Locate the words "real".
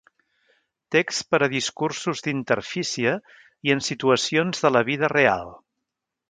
5.15-5.55